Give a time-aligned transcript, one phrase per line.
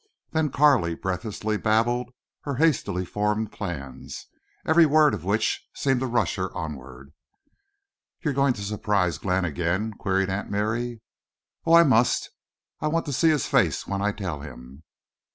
[0.31, 2.09] Then Carley breathlessly babbled
[2.45, 4.25] her hastily formed plans,
[4.65, 7.13] every word of which seemed to rush her onward.
[8.23, 11.01] "You're going to surprise Glenn again?" queried Aunt Mary.
[11.67, 12.31] "Oh, I must!
[12.79, 14.81] I want to see his face when I tell him."